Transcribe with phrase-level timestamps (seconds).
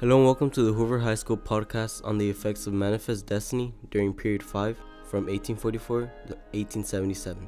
[0.00, 3.74] Hello and welcome to the Hoover High School podcast on the effects of manifest destiny
[3.90, 7.46] during period 5 from 1844 to 1877.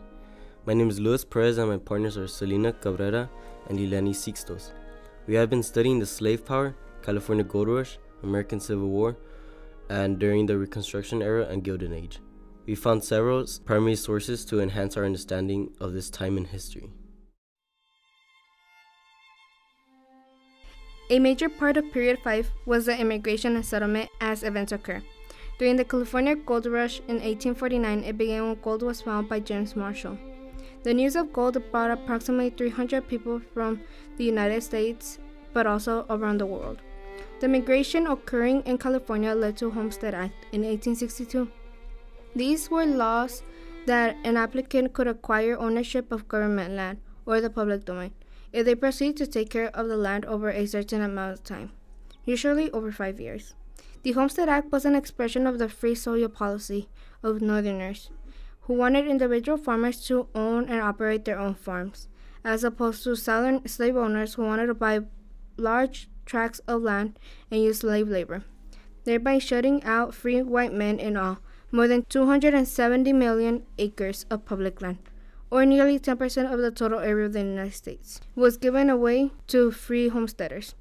[0.67, 3.31] My name is Louis Perez and my partners are Selina Cabrera
[3.71, 4.73] and Lileny Sixtos.
[5.27, 9.17] We have been studying the slave power, California Gold Rush, American Civil War,
[9.89, 12.21] and during the Reconstruction era and Gilded Age.
[12.67, 16.91] We found several primary sources to enhance our understanding of this time in history.
[21.13, 25.03] A major part of period 5 was the immigration and settlement as events occur.
[25.59, 29.77] During the California Gold Rush in 1849, it began when gold was found by James
[29.77, 30.17] Marshall.
[30.85, 33.83] The news of gold brought approximately 300 people from
[34.17, 35.19] the United States,
[35.53, 36.81] but also around the world.
[37.41, 41.47] The migration occurring in California led to Homestead Act in 1862.
[42.35, 43.43] These were laws
[43.85, 48.13] that an applicant could acquire ownership of government land or the public domain
[48.53, 51.71] if they proceed to take care of the land over a certain amount of time,
[52.25, 53.55] usually over five years.
[54.03, 56.89] The Homestead Act was an expression of the free soil policy
[57.23, 58.11] of Northerners,
[58.63, 62.09] who wanted individual farmers to own and operate their own farms,
[62.45, 65.01] as opposed to Southern slave owners who wanted to buy
[65.57, 67.19] large tracts of land
[67.51, 68.45] and use slave labor,
[69.05, 71.39] thereby shutting out free white men in all
[71.71, 74.99] more than 270 million acres of public land
[75.53, 79.71] or nearly 10% of the total area of the United States, was given away to
[79.71, 80.75] free homesteaders.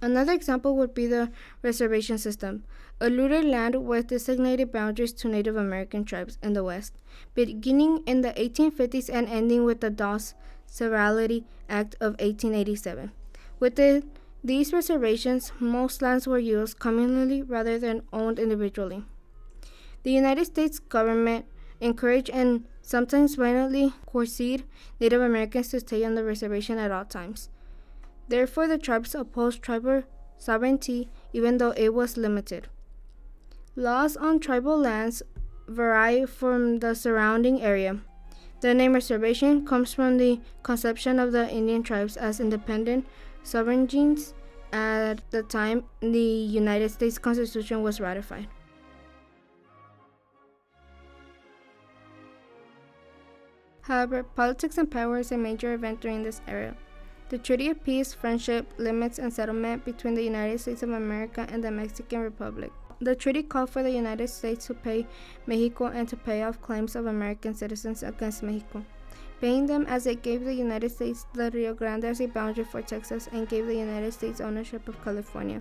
[0.00, 2.62] Another example would be the reservation system,
[3.00, 6.92] allotted land with designated boundaries to Native American tribes in the West,
[7.34, 13.10] beginning in the 1850s and ending with the Dawes Severalty Act of 1887.
[13.58, 14.04] With the,
[14.44, 19.02] these reservations, most lands were used communally rather than owned individually.
[20.04, 21.46] The United States government
[21.82, 24.40] encouraged and sometimes violently coerced
[25.00, 27.50] Native Americans to stay on the reservation at all times.
[28.28, 30.04] Therefore, the tribes opposed tribal
[30.38, 32.68] sovereignty even though it was limited.
[33.76, 35.22] Laws on tribal lands
[35.68, 38.00] vary from the surrounding area.
[38.60, 43.06] The name reservation comes from the conception of the Indian tribes as independent
[43.42, 44.34] sovereign sovereigns
[44.72, 48.46] at the time the United States Constitution was ratified.
[53.82, 56.76] However, politics and power is a major event during this era.
[57.30, 61.64] The Treaty of Peace, Friendship, Limits, and Settlement between the United States of America and
[61.64, 62.70] the Mexican Republic.
[63.00, 65.06] The treaty called for the United States to pay
[65.46, 68.84] Mexico and to pay off claims of American citizens against Mexico,
[69.40, 72.82] paying them as it gave the United States the Rio Grande as a boundary for
[72.82, 75.60] Texas and gave the United States ownership of California,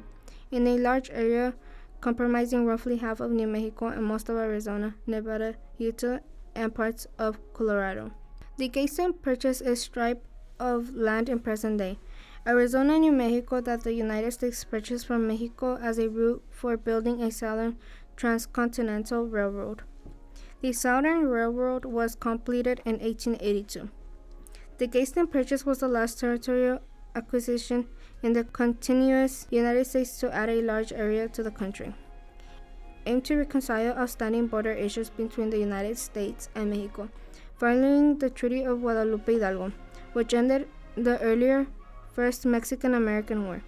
[0.51, 1.55] in a large area
[2.01, 6.19] comprising roughly half of New Mexico and most of Arizona, Nevada, Utah,
[6.55, 8.11] and parts of Colorado.
[8.57, 10.23] The Gadsden purchased a strip
[10.59, 11.97] of land in present day
[12.47, 17.21] Arizona New Mexico that the United States purchased from Mexico as a route for building
[17.21, 17.77] a southern
[18.15, 19.83] transcontinental railroad.
[20.61, 23.89] The Southern Railroad was completed in 1882.
[24.77, 26.79] The Gadsden Purchase was the last territorial
[27.15, 27.87] acquisition
[28.23, 31.93] in the continuous United States to add a large area to the country
[33.05, 37.09] aimed to reconcile outstanding border issues between the United States and Mexico,
[37.57, 39.71] following the Treaty of Guadalupe Hidalgo,
[40.13, 41.67] which ended the earlier
[42.13, 43.63] First Mexican American War.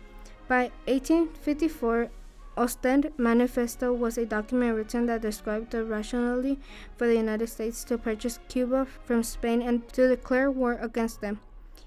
[0.48, 2.10] By 1854,
[2.56, 6.58] Ostend Manifesto was a document written that described the rationale
[6.98, 11.40] for the United States to purchase Cuba from Spain and to declare war against them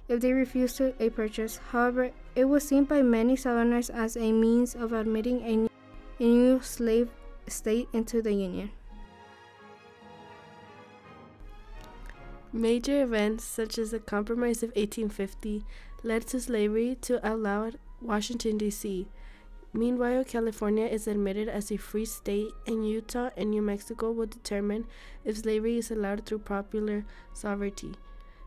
[0.09, 1.61] if they refused a purchase.
[1.71, 5.69] However, it was seen by many Southerners as a means of admitting a
[6.23, 7.11] new slave
[7.49, 8.71] state into the Union.
[12.53, 15.65] Major events such as the Compromise of 1850
[16.03, 17.71] led to slavery to allow
[18.01, 19.07] Washington, D.C.
[19.73, 24.87] Meanwhile, California is admitted as a free state, and Utah and New Mexico will determine
[25.23, 27.05] if slavery is allowed through popular
[27.35, 27.93] sovereignty.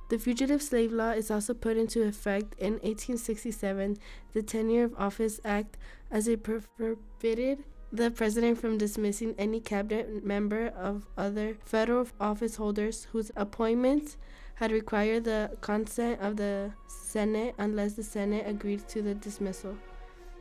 [0.09, 3.97] The Fugitive Slave Law is also put into effect in 1867.
[4.33, 5.77] The Tenure of Office Act,
[6.09, 13.07] as it prohibited the president from dismissing any cabinet member of other federal office holders
[13.11, 14.17] whose appointments
[14.55, 19.75] had required the consent of the Senate unless the Senate agreed to the dismissal.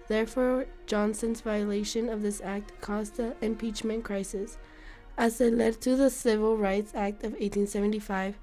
[0.09, 4.59] Therefore, Johnson's violation of this act caused the impeachment crisis,
[5.17, 8.39] as it led to the Civil Rights Act of 1875,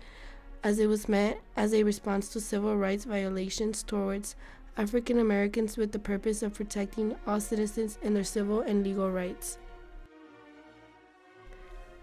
[0.63, 4.35] as it was meant as a response to civil rights violations towards
[4.77, 9.57] African Americans with the purpose of protecting all citizens in their civil and legal rights.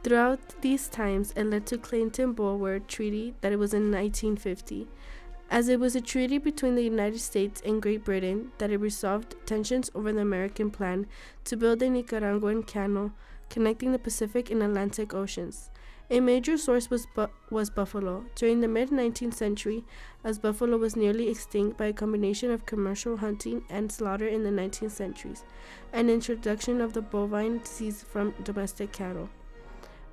[0.03, 4.89] Throughout these times, it led to Clayton Bulwer Treaty that it was in 1950,
[5.51, 9.37] as it was a treaty between the United States and Great Britain that it resolved
[9.45, 11.07] tensions over the American plan
[11.45, 13.13] to build a Nicaraguan canal
[13.51, 15.71] connecting the Pacific and Atlantic Oceans.
[16.13, 18.27] A major source was, bu- was buffalo.
[18.35, 19.83] During the mid 19th century,
[20.23, 24.51] as buffalo was nearly extinct by a combination of commercial hunting and slaughter in the
[24.51, 25.43] 19th centuries,
[25.91, 29.31] and introduction of the bovine disease from domestic cattle.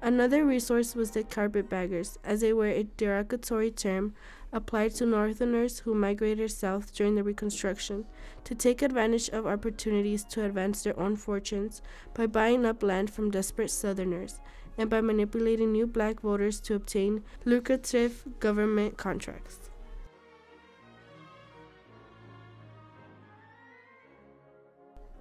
[0.01, 4.13] Another resource was the carpetbaggers, as they were a derogatory term
[4.53, 8.05] applied to northerners who migrated south during the Reconstruction
[8.45, 11.81] to take advantage of opportunities to advance their own fortunes
[12.13, 14.39] by buying up land from desperate southerners
[14.79, 19.69] and by manipulating new black voters to obtain lucrative government contracts.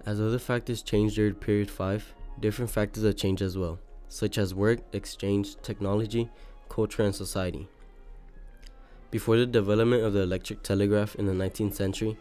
[0.05, 3.77] As other factors changed during period 5, different factors have changed as well,
[4.07, 6.29] such as work, exchange, technology,
[6.69, 7.67] culture, and society.
[9.11, 12.17] Before the development of the electric telegraph in the 19th century,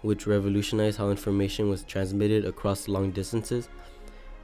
[0.00, 3.68] which revolutionized how information was transmitted across long distances,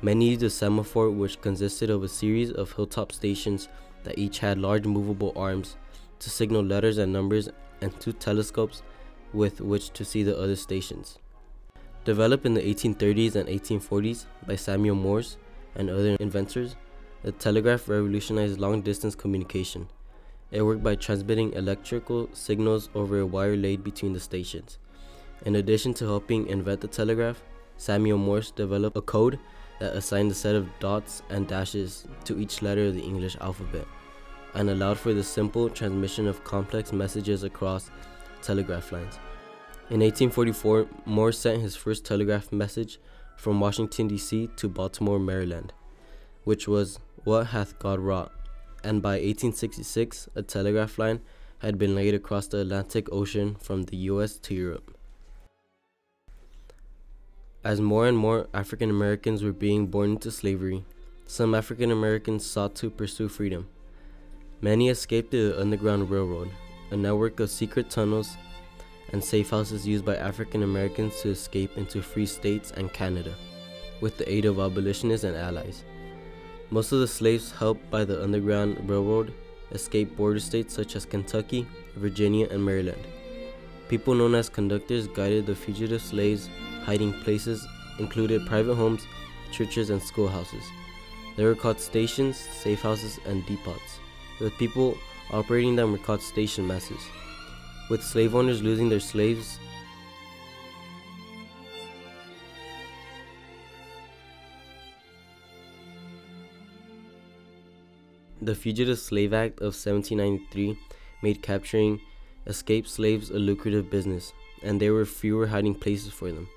[0.04, 3.68] many used a semaphore which consisted of a series of hilltop stations
[4.02, 5.78] that each had large movable arms
[6.18, 7.48] to signal letters and numbers
[7.80, 8.82] and two telescopes
[9.32, 11.18] with which to see the other stations.
[12.04, 15.38] Developed in the 1830s and 1840s by Samuel Morse
[15.74, 16.76] and other inventors,
[17.22, 19.88] the telegraph revolutionized long distance communication.
[20.50, 24.76] It worked by transmitting electrical signals over a wire laid between the stations.
[25.46, 27.42] In addition to helping invent the telegraph,
[27.78, 29.38] Samuel Morse developed a code
[29.80, 33.86] that assigned a set of dots and dashes to each letter of the English alphabet
[34.54, 37.90] and allowed for the simple transmission of complex messages across
[38.42, 39.18] telegraph lines.
[39.90, 42.98] In 1844, Morse sent his first telegraph message
[43.36, 44.48] from Washington, D.C.
[44.56, 45.72] to Baltimore, Maryland,
[46.44, 48.32] which was, What hath God wrought?
[48.82, 51.20] And by 1866, a telegraph line
[51.58, 54.38] had been laid across the Atlantic Ocean from the U.S.
[54.38, 54.93] to Europe.
[57.64, 60.84] As more and more African Americans were being born into slavery,
[61.26, 63.68] some African Americans sought to pursue freedom.
[64.60, 66.50] Many escaped the Underground Railroad,
[66.90, 68.36] a network of secret tunnels
[69.12, 73.34] and safe houses used by African Americans to escape into free states and Canada,
[74.02, 75.84] with the aid of abolitionists and allies.
[76.68, 79.32] Most of the slaves helped by the Underground Railroad
[79.72, 81.66] escaped border states such as Kentucky,
[81.96, 83.06] Virginia, and Maryland.
[83.88, 86.50] People known as conductors guided the fugitive slaves
[86.84, 87.66] hiding places
[87.98, 89.06] included private homes,
[89.50, 90.64] churches, and schoolhouses.
[91.36, 93.98] They were called stations, safe houses, and depots.
[94.40, 94.96] The people
[95.30, 97.00] operating them were called station masters.
[97.90, 99.58] With slave owners losing their slaves,
[108.40, 110.78] the Fugitive Slave Act of 1793
[111.22, 112.00] made capturing
[112.46, 114.32] escaped slaves a lucrative business,
[114.62, 116.48] and there were fewer hiding places for them.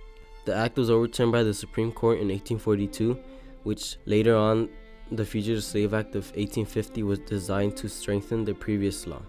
[0.47, 3.19] The act was overturned by the Supreme Court in 1842,
[3.63, 4.69] which later on,
[5.11, 9.21] the Fugitive Slave Act of 1850 was designed to strengthen the previous law.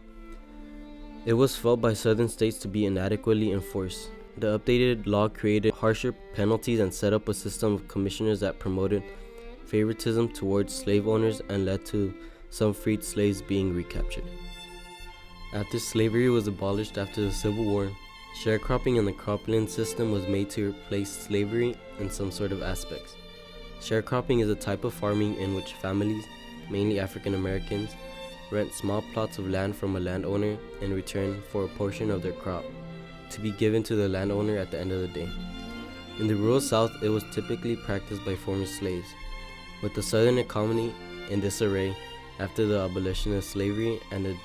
[1.26, 4.12] It was felt by southern states to be inadequately enforced.
[4.37, 9.03] The updated law created harsher penalties and set up a system of commissioners that promoted
[9.67, 12.15] favoritism towards slave owners and led to
[12.50, 14.31] some freed slaves being recaptured.
[15.53, 17.91] After slavery was abolished after the Civil War,
[18.37, 23.15] sharecropping in the crop-lien system was made to replace slavery in some sort of aspects.
[23.81, 26.25] Sharecropping is a type of farming in which families,
[26.70, 27.94] mainly African Americans,
[28.51, 32.32] rent small plots of land from a landowner in return for a portion of their
[32.32, 32.65] crop
[33.31, 35.29] to be given to the landowner at the end of the day.
[36.19, 39.08] In the rural South, it was typically practiced by former slaves.
[39.82, 40.93] With the Southern economy
[41.31, 41.97] in disarray
[42.39, 44.37] after the abolition of slavery and the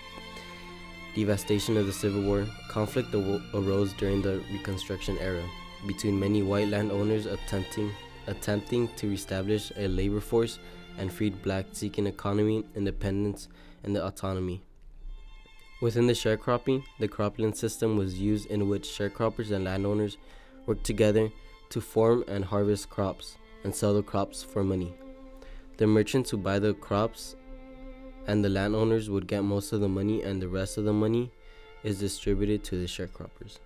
[1.15, 5.43] devastation of the Civil War, conflict arose during the Reconstruction era
[5.88, 7.91] between many white landowners attempting
[8.27, 10.60] attempting to establish a labor force
[10.98, 13.50] and freed blacks seeking economy, independence,
[13.84, 14.62] and the autonomy.
[15.82, 20.17] Within the sharecropping, the crop-lien system was used in which sharecroppers and landowners
[20.65, 21.29] worked together
[21.70, 24.93] to form and harvest crops and sell the crops for money.
[25.77, 27.36] The merchants who buy the crops
[28.27, 31.32] and the landowners would get most of the money and the rest of the money
[31.84, 33.60] is distributed to the sharecroppers.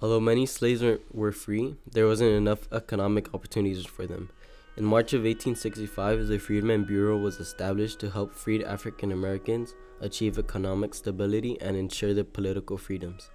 [0.00, 4.30] Although many slaves were, free, there wasn't enough economic opportunities for them.
[4.76, 10.38] In March of 1865, the Freedmen Bureau was established to help freed African Americans achieve
[10.38, 13.30] economic stability and ensure their political freedoms.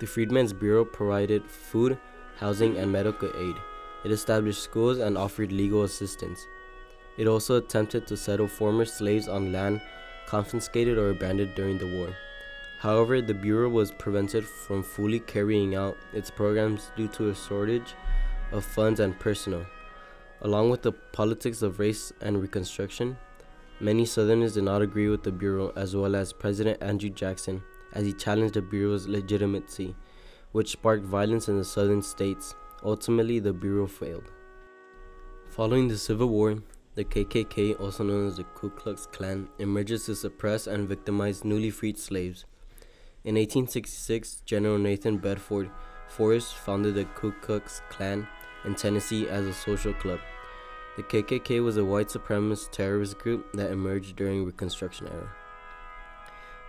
[0.00, 1.98] The Freedmen's Bureau provided food,
[2.38, 3.56] housing, and medical aid.
[4.06, 6.46] It established schools and offered legal assistance.
[7.16, 9.80] It also attempted to settle former slaves on land
[10.26, 12.16] confiscated or abandoned during the war.
[12.80, 17.94] However, the Bureau was prevented from fully carrying out its programs due to a shortage
[18.52, 19.66] of funds and personnel.
[20.42, 23.16] Along with the politics of race and Reconstruction,
[23.80, 28.04] many Southerners did not agree with the Bureau as well as President Andrew Jackson as
[28.04, 29.94] he challenged the Bureau's legitimacy,
[30.52, 32.54] which sparked violence in the southern states.
[32.82, 34.30] Ultimately, the Bureau failed.
[35.48, 36.58] Following the Civil War,
[36.94, 41.70] the KKK, also known as the Ku Klux Klan, emerges to suppress and victimize newly
[41.70, 42.44] freed slaves.
[43.24, 45.70] In 1866, General Nathan Bedford
[46.08, 48.28] Forrest founded the Ku Klux Klan
[48.64, 50.20] in Tennessee as a social club.
[50.96, 55.32] The KKK was a white supremacist terrorist group that emerged during Reconstruction era.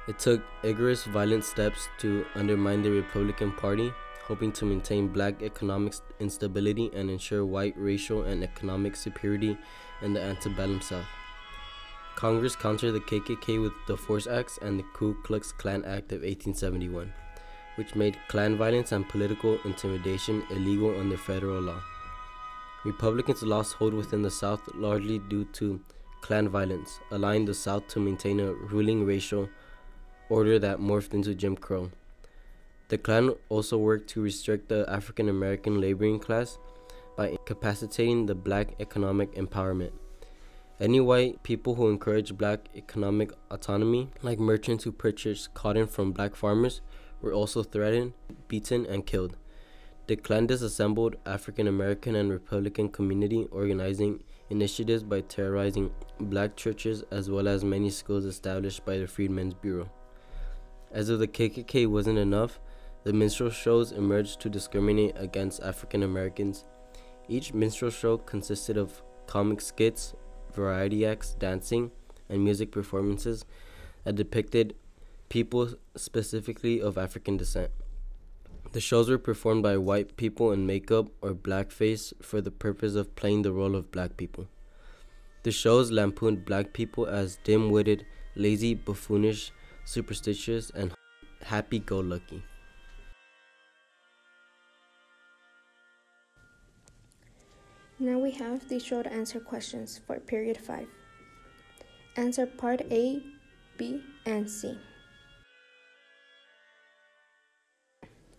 [0.08, 5.94] It took vigorous violent steps to undermine the Republican Party, hoping to maintain black economic
[6.20, 9.58] instability and ensure white racial and economic superiority
[10.02, 11.06] in the antebellum South.
[12.16, 16.22] Congress countered the KKK with the Force Acts and the Ku Klux Klan Act of
[16.22, 17.12] 1871
[17.76, 21.82] which made Klan violence and political intimidation illegal under federal law.
[22.84, 25.80] Republicans lost hold within the South largely due to
[26.22, 29.50] Klan violence, allowing the South to maintain a ruling racial
[30.30, 31.92] order that morphed into Jim Crow.
[32.88, 36.58] The Klan also worked to restrict the African American laboring class
[37.16, 39.92] by incapacitating the black economic empowerment.
[40.80, 46.36] Any white people who encouraged black economic autonomy, like merchants who purchased cotton from black
[46.36, 46.82] farmers,
[47.22, 48.14] were also threatened,
[48.48, 49.38] beaten, and killed.
[50.08, 57.30] The Klan disassembled African American and Republican community organizing initiatives by terrorizing black churches as
[57.30, 59.90] well as many schools established by the Freedmen's Bureau.
[60.92, 62.60] As if the KKK wasn't enough,
[63.04, 66.66] the minstrel shows emerged to discriminate against African Americans.
[67.28, 70.14] Each minstrel show consisted of comic skits,
[70.54, 71.92] variety acts, dancing,
[72.30, 73.46] and music performances
[74.04, 74.76] that depicted
[75.30, 77.72] people specifically of African descent.
[78.74, 83.16] The shows were performed by white people in makeup or blackface for the purpose of
[83.16, 84.48] playing the role of black people.
[85.44, 88.06] The shows lampooned black people as dim witted,
[88.36, 89.52] lazy, buffoonish,
[89.86, 90.94] superstitious, and
[91.44, 92.44] happy go lucky.
[97.98, 100.86] Now we have the short answer questions for period 5.
[102.18, 103.24] Answer part A,
[103.78, 104.78] B, and C.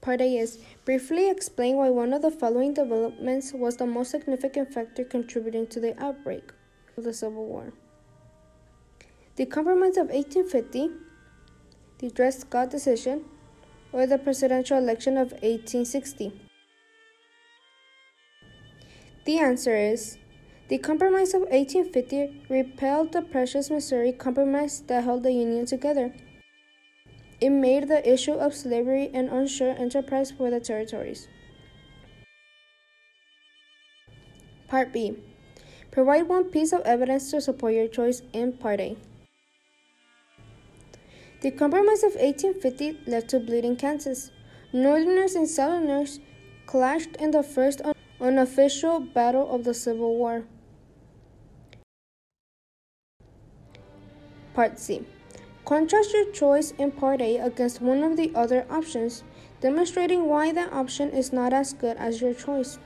[0.02, 4.74] Part A is briefly explain why one of the following developments was the most significant
[4.74, 6.52] factor contributing to the outbreak
[6.98, 7.72] of the Civil War.
[9.36, 10.90] The Compromise of 1850,
[11.98, 13.24] the Dred Scott decision,
[13.90, 16.45] or the presidential election of 1860.
[19.26, 20.18] The answer is
[20.68, 26.14] the Compromise of 1850 repelled the Precious Missouri Compromise that held the Union together.
[27.40, 31.26] It made the issue of slavery an unsure enterprise for the territories.
[34.68, 35.16] Part B.
[35.90, 38.96] Provide one piece of evidence to support your choice in Part A.
[41.40, 44.30] The Compromise of 1850 led to Bleeding Kansas.
[44.72, 46.20] Northerners and Southerners
[46.66, 47.80] clashed in the first
[48.20, 50.44] unofficial battle of the Civil War.
[54.54, 55.04] Part C.
[55.64, 59.24] Contrast your choice in Part A against one of the other options,
[59.60, 62.78] demonstrating why that option is not as good as your choice.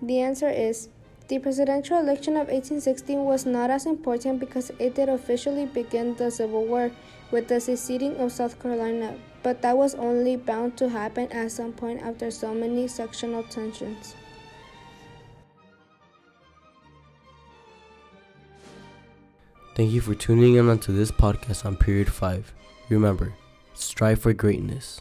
[0.00, 0.88] The answer is
[1.28, 6.30] the presidential election of 1860 was not as important because it did officially begin the
[6.30, 6.90] Civil War
[7.30, 11.72] with the seceding of South Carolina, but that was only bound to happen at some
[11.72, 14.14] point after so many sectional tensions.
[19.76, 22.52] Thank you for tuning in onto this podcast on Period 5.
[22.90, 23.32] Remember,
[23.72, 25.00] strive for greatness.